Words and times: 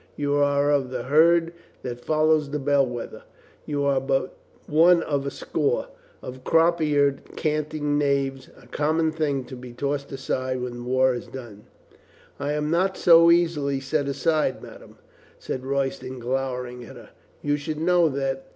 You 0.15 0.33
are 0.37 0.71
of 0.71 0.89
the 0.89 1.03
herd 1.03 1.53
that 1.83 2.03
follow 2.03 2.39
the 2.39 2.57
bell 2.57 2.83
wether. 2.87 3.21
You 3.67 3.83
are 3.83 4.01
but 4.01 4.35
one 4.65 5.03
of 5.03 5.27
a 5.27 5.29
score 5.29 5.89
| 6.05 6.21
of 6.23 6.43
crop 6.43 6.81
eared, 6.81 7.21
canting 7.35 7.99
knaves, 7.99 8.49
a 8.59 8.65
common 8.65 9.11
thing 9.11 9.43
to 9.43 9.55
be 9.55 9.73
tossed 9.73 10.11
aside 10.11 10.59
when 10.59 10.77
the 10.77 10.81
war 10.89 11.13
is 11.13 11.27
done." 11.27 11.65
"I 12.39 12.53
am 12.53 12.71
not 12.71 12.97
so 12.97 13.29
easily 13.29 13.79
set 13.79 14.07
aside, 14.07 14.59
madame," 14.63 14.97
said 15.37 15.67
Royston, 15.67 16.17
glowering 16.17 16.83
at 16.83 16.95
her. 16.95 17.09
"You 17.43 17.55
should 17.55 17.77
know 17.79 18.09
that. 18.09 18.47